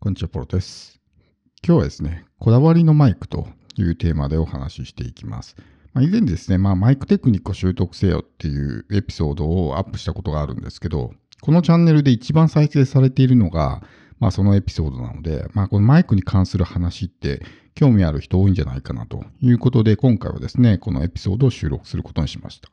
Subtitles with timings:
[0.00, 1.00] こんにちは、ポロです。
[1.66, 5.56] 今日はですね、こだわりのマイクというテーマでお話ししていきます。
[5.92, 13.82] まあ、以前ですね、まあ、マイクテクニックを習得せよっていうエピソードをアップしたことがあるんですけど、このチャンネルで一番再生されているのが、
[14.20, 17.42] まあ、そのエピソードなので、まあ、このマイクに関する話って
[17.74, 22.70] 興味ある人多いんじゃないかなということで、今回はですね、このエピソードを収録することにしました。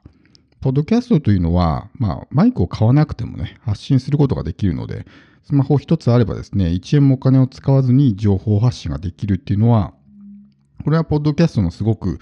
[0.66, 5.06] ポッドキャストというのは、まあ、マイクを買わなくてもね、発信することができるので、
[5.44, 9.94] スマホ一つあればですね、1円もお金を使わずに情報発信ができるっていうのは、
[10.84, 12.18] これはポッドキャストのすごく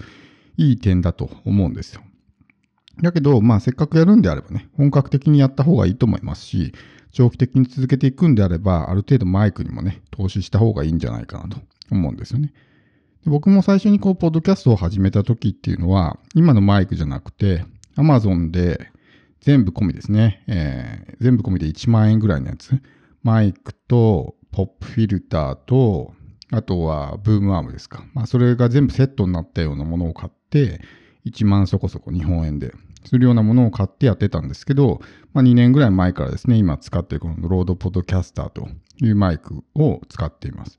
[0.58, 2.02] いい点だと思うんですよ。
[3.00, 6.74] だけど、まあせっかくやるんであればね、本格的にやった方がいいと思いますし、
[7.12, 11.56] 長期的に続けていくんであれば、ある程度マイクにもね、投資した方がいいんじゃないかなと
[11.90, 12.52] 思うんですよね。
[13.24, 17.64] 僕も最初にこう、ポッドキャストを始めた時っていうのは、今のマイクじゃなくて、
[17.96, 18.90] Amazon で
[19.40, 22.80] 全部込みですね、えー、全部込みで1万円ぐらいのやつ、
[23.22, 26.14] マイクとポップフィルターと、
[26.50, 28.04] あとはブームアームですか。
[28.14, 30.80] まあそれが全部セットになったようなものを買って、
[31.26, 32.72] 1万そこそこ日本円で
[33.04, 35.00] するようなものを買ってやってたんですけど、
[35.32, 38.68] まあ2年ぐらい前からですね、今使っているこのロードポッドキャスターと
[39.02, 40.78] いうマイクを使っています。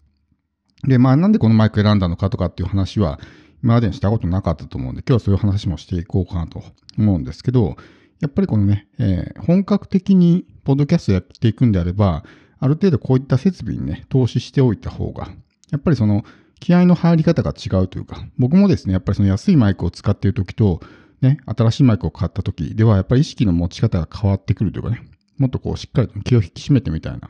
[0.88, 3.20] で、まあなんでこのマイク選んだのかとかっていう話は
[3.64, 6.64] 今までにしたことなかったと思うんで、今日はそういう話もしていこうかなと
[6.98, 7.76] 思うんですけど、
[8.20, 12.24] やっぱりこのね、えー、本格的にポッドキャストやっていくんであれば、
[12.60, 15.28] ある程度こういった設備にね、投資しておいた方が、
[15.72, 16.24] やっぱりその
[16.60, 20.80] 気合の入り方が違うというか、僕もですね、やっぱりその安いマイクを使っている時と、
[21.22, 25.02] ね、新しいマイクを買った時では、やっぱり意識の持ち方が変わってくるというかね、
[25.38, 27.30] もっとこうしっかりと気を引き締めてみたいな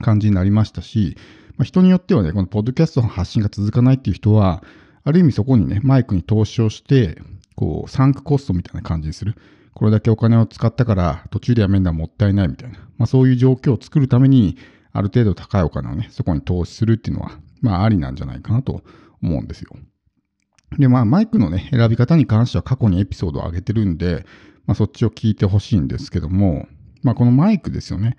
[0.00, 1.16] 感じになりましたし、
[1.56, 4.62] まあ、人によってはね、このポッドキャストの発信が続かないっていう人は、
[5.04, 7.20] ある意味そこにね、マイクに投資をして、
[7.56, 9.36] こう、サンクコストみたいな感じにする。
[9.74, 14.56] これだけお金を使ったから途中でやめるのはもったいないみたいな、まあ、そういう状況を作るために
[14.92, 18.82] ある程度高いお金をね、そこに投資するっていうのは、まあありなんじゃないかなと
[19.20, 19.70] 思うんですよ。
[20.78, 24.24] で、まあマイクのね、選び方に関しては過去にエピソードを上げてるんで、
[24.66, 26.68] まあそっちを聞いてほしいんですけども、
[27.02, 28.16] まあこのマイクですよね。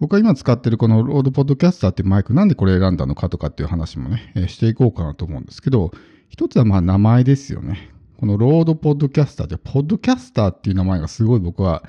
[0.00, 5.92] 僕が今使ってるこの Rode Podcaster ってマイクなんでこれ選んだのかとかっていう話もね、していこうかなと思うんですけど、
[6.30, 7.90] 一つはまあ名前ですよね。
[8.18, 11.82] この Rode Podcaster で、ポッドキャスターっていう名前がすごい僕は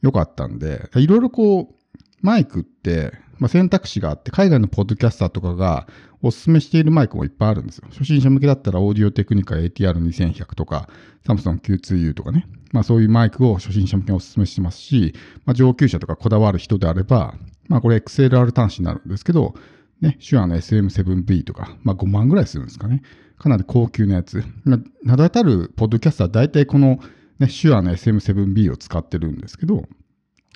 [0.00, 5.86] 良かったんで、いろいろこう、マイクって、まあ、選択肢があって、海外のポッドキャスターとかが
[6.22, 7.88] おすすめしているマイクもいっぱいあるんですよ。
[7.90, 10.88] 初心者向けだったら、オーディオテクニカ ATR2100 とか、
[11.26, 12.46] サムソン Q2U とかね。
[12.72, 17.34] まあそういうマイクを初心者向けにおすすめしてますし、まあ上級者とかこだわる人であれば、
[17.68, 19.54] まあこれ XLR 端子になるんですけど、
[20.00, 23.02] ね、手話の SM7B とか、まあ5万ぐらいするんですかね。
[23.38, 24.42] かなり高級なやつ。
[24.64, 27.00] 名だたるポッドキャスターは大体この、
[27.38, 29.84] ね、手話の SM7B を使ってるんですけど、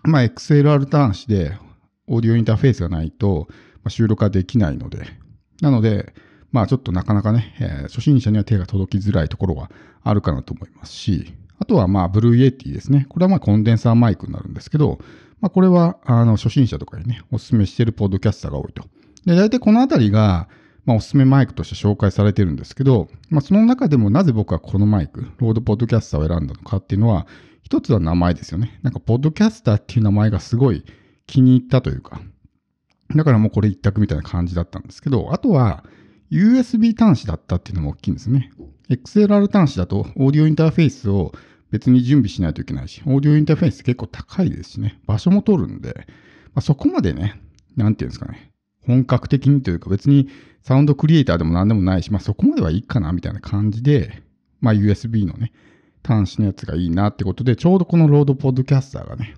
[0.04, 1.56] まあ XLR 端子で
[2.08, 3.48] オーディオインターフェースがないと、
[3.88, 5.06] 収録ができないので、
[5.60, 6.12] なので、
[6.50, 9.70] まあちょっとなかなかね、えー、初心者には手が届きづらいところが
[10.02, 13.06] あるかなと思いますし、あとはまあ Blue Yeti ですね。
[13.08, 14.98] これはまあコンデンサーマイクになるんですけど、
[15.40, 18.84] まあこれはあの初心者とかにね、お勧めしているポッドキャスターが多いと。
[19.24, 20.48] で、大体このあたりが、
[20.84, 27.26] まあ、おすすめマイクとして紹介されてるんですけど、まあ、その中でもなぜ僕はこのマイク、 Rode Podcaster を選んだのかっていうのは、
[27.62, 28.78] 一つは名前ですよね。
[28.82, 30.84] なんか、ポッドキャスターっていう名前がすごい
[31.26, 32.20] 気に入ったというか、
[33.14, 35.84] だからもうこれ一択みたいな感じだったんですけど、あとは、
[36.30, 38.50] USB 端子だったっていうのも大きいんですね。
[38.88, 41.32] XLR 端子だと、オーディオインターフェースを
[41.70, 46.06] 別に準備しないといけないし、オーディオインターフェース結構高いですしね、場所も取るんで、
[46.54, 47.40] まあ、そこまでね、
[47.76, 48.51] なんていうんですかね、
[48.86, 50.28] 本格的にというか別に
[50.62, 54.22] サウンドクリエイターでも何でもないし、まあそこまではいいかなみたいな感じで、
[54.60, 55.52] まあ USB のね、
[56.04, 59.34] 端子のやつがいいなってことで、ちょうどこのロードポッドキャスターがね、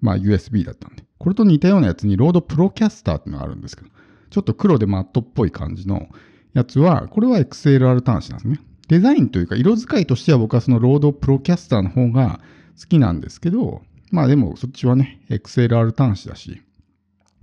[0.00, 3.88] まあ USB だったんで、これと似たようなやつに Rode Procaster っていうのがあるんですけど、
[4.30, 6.08] ちょっと黒でマットっぽい感じの
[6.54, 8.60] やつは、これは XLR 端子なんですね。
[8.88, 12.40] デザインというか色使いとしては僕はその Rode Procaster の方が
[12.78, 16.60] 好きなんですけど、まあでもそっちはね、XLR 端子だし、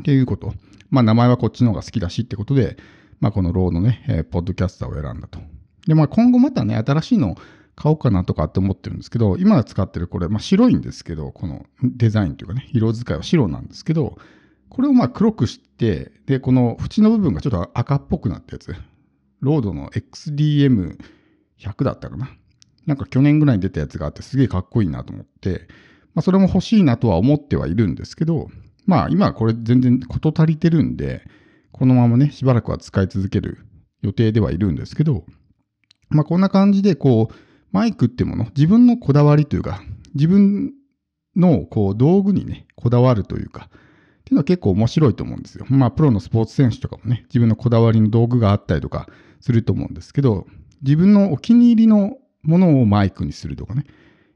[0.01, 0.53] っていうこと。
[0.89, 2.77] まあ名前はこっちの方が好きだしってことで、
[3.19, 5.39] まあこのローのね、えー、ポッドキャスターを選んだと。
[5.87, 7.35] で、まあ今後またね、新しいのを
[7.75, 14.17] 買おうかなとかって思ってるんですけど、今使ってるこれ、まあ白いんですけど、このデザインというかね、色使いは白なんですけど、
[14.69, 18.75] これをまあ黒くして、で、この縁の部分がちょっと赤っぽくなったやつ。
[19.41, 22.29] ロードの XDM100 だったかな。
[22.85, 25.67] なんか去年ぐらいに出たやつがあってすげえかっこいいなと思って、
[26.13, 28.49] まあそれも欲しいなとは思ってはいるんですけど、
[28.89, 31.21] まあ今これ全然事足りてるんで、
[31.71, 33.59] このままね、しばらくは使い続ける
[34.01, 35.25] 予定ではいるんですけど、
[36.09, 37.35] まあこんな感じでこう、
[37.71, 39.83] マイクってもの、自分のこだわりというか、
[40.15, 40.73] 自分
[41.35, 45.67] のこう道具にね、こだわるというか、っていうのは結構面白いと思うんですよ。
[45.69, 49.07] まあ、プロのスポーツ選手とかもね、自分のこだわりの道具があったりとか
[49.39, 50.47] すると思うんですけど、
[50.81, 53.85] 自分のお気に入りのものをマイクにするとかね。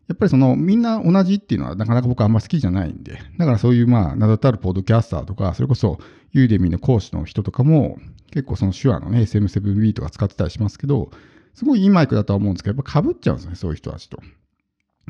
[0.08, 6.00] やっぱりそのみんな同じっていうのはなかなか僕はあんま好きじゃないんで、だからそういうまあ名だたるポッドキャスターとか、それこそ
[6.32, 7.98] ユーデミーの講師の人とかも
[8.32, 11.10] 結構その手話のね SM7B とか使ってたりしますけど、
[11.54, 14.22] すごいいいマイクだとは思うんですけど、やっぱ被っちゃうんですね、そういう人たちと。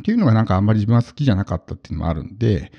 [0.01, 2.71] っていうのがなんかあんまり自分は好きじゃなかったっていうのもあるんで、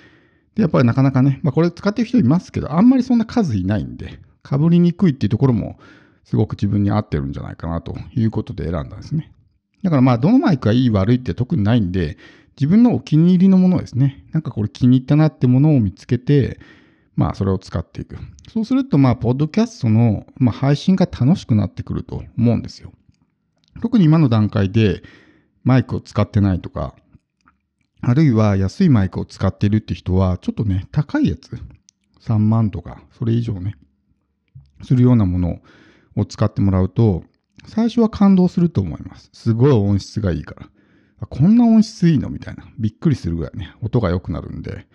[0.55, 5.79] で、やっぱりなかなかね、まあこれ使ってる人いますけど、あんまりそんな数いないんで、被りにくいっていうところも
[6.25, 9.33] すごく自分に合ってるんじゃないかなということで選んだんですね。
[9.85, 12.17] だからまあどのマイクがいい悪いって特にないんで、
[12.57, 14.25] 自分のお気に入りのものですね。
[14.33, 16.59] なんかこれ気に入ったなってものを見つけて、
[17.17, 18.17] まあそれを使っていく。
[18.51, 22.93] そうするとまあポッドキャストの、まあ、配信が楽しくなってくると思うんですよ。
[23.83, 25.03] 特に今の段階で
[25.65, 26.97] マイクを使ってないとか、
[28.01, 31.59] あるいは安いマイクを使っているって人は、ちょっとね、高いやつ、
[32.21, 33.77] 3万とか、それ以上ね、
[34.83, 35.61] するようなもの
[36.17, 37.25] を使ってもらうと、
[37.67, 39.31] 最初は感動すると思います。
[39.33, 40.55] すごい音質がいいか
[41.21, 41.27] ら。
[41.27, 42.29] こんな音質いいの？
[42.29, 42.69] みたいな。
[42.79, 44.87] びっくりするぐらいね、音が良くなるんで、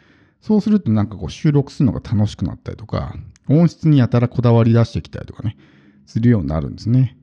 [0.42, 3.16] そうするとなんかこう収録するのが楽しくなったりとか、
[3.48, 5.58] 音質にやたらこだわり出してきたりとかね、
[6.06, 7.18] するようになるんですね。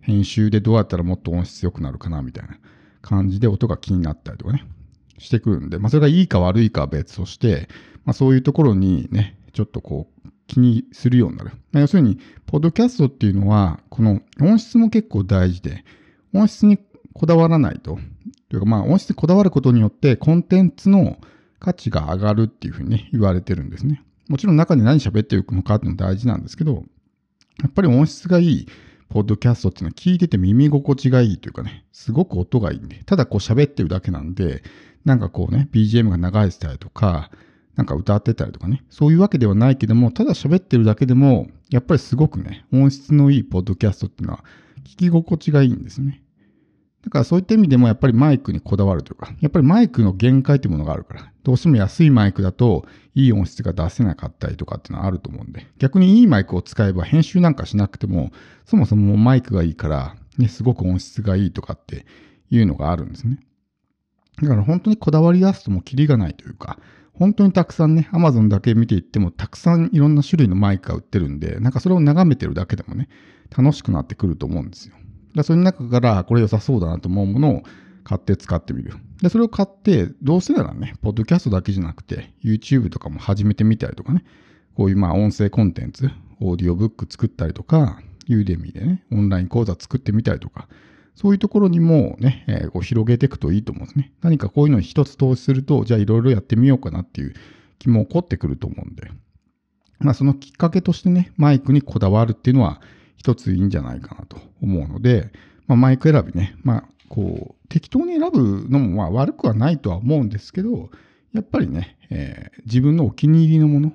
[0.00, 2.58] 編集でどうやったらもっと音質良くなるかなみたいな
[3.02, 4.64] 感じで音が気になったりとかね、
[5.18, 7.68] してくるんで、まあそれがいいか悪いかは別として、
[8.04, 11.50] まあそういうところにね、ちょっとこう気にするようになる。
[11.70, 15.84] まあ、要するに、ポッドキャストっていうのは、この音質も結構大事で、
[16.34, 16.78] 音質に
[17.12, 17.98] こだわらないと、
[18.48, 21.18] というかまあ音質にこだわることによってコンテンツの
[21.60, 24.02] 価値が上がるっていうふうにね、言われてるんですね。
[24.28, 26.84] もちろん中で何喋っていくのかっていうのも大事なんですけど、
[27.62, 28.66] やっぱり音質がいい
[29.08, 34.62] ポッドキャストっていうのは聞いてて耳心地がいいというかね、すごく音がいいんで、ただこう喋ってるだけなんで、
[35.04, 37.30] なんかこうね、BGM が流れてたりとか、
[37.78, 44.44] なんか歌ってたりとかね、そういうわけではないけども、ただ喋ってるだけでも、やっぱりすごくね、音質のいいポッドキャストっていうのは
[44.82, 46.20] 聞き心地がいいんですね。
[47.04, 52.84] だからそういった意味でもやっぱりマイクにこだわるというか、やっぱりマイクの限界というものがあるから、どうしても安いマイクだと
[53.14, 58.32] いい音質が出せなかったりとかっていうのはあると思うんで、逆にいいマイクを使えば編集なんかしなくても、
[58.66, 62.06] そもそもマイクがいいから、ね、すごく音質がいいとかって
[62.50, 63.38] いうのがあるんですね。
[64.42, 66.78] だから本当にこだわり出すともキリがないというか、
[67.18, 73.08] 本当にたくさんね、アマゾンだけ見ていっても、たくさんいろんな種類のマイクが売ってるんで、なんかそれを眺めてるだけでもね、
[73.56, 74.94] 楽しくなってくると思うんですよ。
[75.34, 77.62] だその中から、これ良さそうだなと思うものを
[78.04, 78.94] 買って使ってみる。
[79.20, 84.24] で、それを買って、どうせならね、ポッドキャストだけじゃなくて、YouTube とかも始めてみたりとかね、
[84.74, 86.10] こういうまあ音声コンテンツ、
[86.40, 90.68] オーディオブック作ったりとか、ユーデミーでね、オンライン講座作ってみたりとか、
[91.18, 94.12] そういうところにもね、えー、こう広げていくといいと思うんですね。
[94.22, 97.34] 何かこういうのに一つ投資すると、じゃあいろいろやってみようかなっていう
[97.80, 99.10] 気も起こってくると思うんで、
[99.98, 102.80] まあそのきっかけとしてね、マイクにこだわるっていうのは
[103.16, 105.32] 一ついいんじゃないかなと思うので、
[105.66, 110.88] まあ、マイク選びね、まあこう適当に選ぶのもまあ悪くはないとは思うんですけど、
[111.32, 113.92] やっぱりね、えー、自分のお気に入りのもの、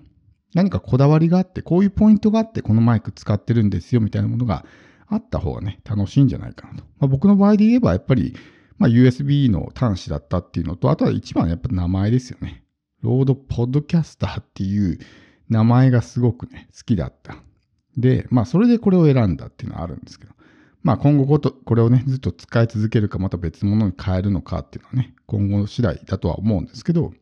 [0.53, 4.65] 何かこだわりがあって、こういうポイントがあって、このマイク使ってるんですよみたいなものが
[5.07, 6.83] あった方がね、楽しいんじゃないかなと。
[6.99, 8.35] まあ、僕の場合で言えば、やっぱり、
[8.77, 12.63] まあ、USB の端子だったっていうのと、あとは一番やっぱ名前ですよね。
[13.01, 14.97] ロードポッドキャスターっていう
[15.49, 17.37] 名前がすごくね、好きだった。
[17.97, 20.33] で、まあ、それでこれを選んだっていうのはあるんですけど、
[20.81, 27.13] まあ、今後こと、これをね、ずっと使い続けるか、また別物に変えるのかっていうのはね、今後次第だとは思うんですけど、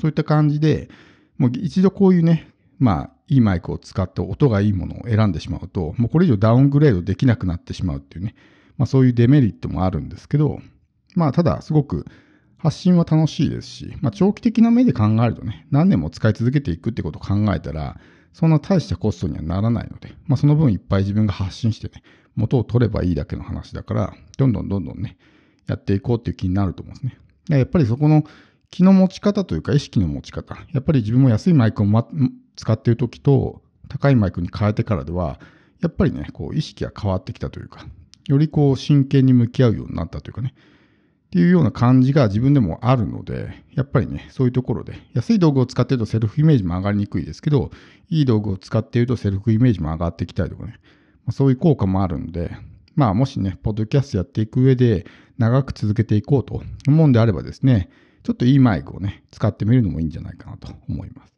[0.00, 0.90] そういった感じで、
[1.38, 8.34] もう一度こういうね、まあ、いいマイクを使って音がいいものを選んでしまうと、もうこれ以上ダウングレードできなくなってしまうっていうね、
[8.76, 10.60] まあそういうデメリットもあるんですけど、
[11.14, 12.04] まあただすごく
[12.58, 17.98] 発信は楽しいですし、まあ長期的な目で考えるとね、何年も使い続けていくってことを考えたら、
[18.34, 22.02] そんな大したコストにはならないので、まあその分いっぱい自分が発信してね、
[22.36, 25.16] 元を取ればいいだけの話だから、どんどんどんどんね、
[25.66, 27.58] やっていこうっていう気になると思うんですね。
[27.58, 28.24] やっぱりそこの
[28.72, 32.08] 気の持ち方というか意識の持ち方、やっぱり自分も安いマイクを、ま、
[32.56, 35.38] 使っている時と高いマイクに変えてからでは、
[35.80, 37.86] やっぱりね、こう意識が変わってきたというか、
[38.28, 47.70] よりこう真剣に向き合うようになったというかね、っていうような感じが自分でもあるので、やっぱりね、そういうところで、安い道具を使っているとセルフイメージも上がりにくいですけど、
[48.10, 50.78] いい道具を使っているとセルフイメージも上がってきたりとかね、
[51.24, 52.56] まあ、そういう効果もあるんで、
[52.94, 55.06] まあもしね、ポッドキャストやっていく上で
[55.38, 57.88] 長く続けていこうと思うんであればですね、
[58.22, 61.32] ちょっといいマイクをね、使ってみるのもいいんじゃないかなと思います。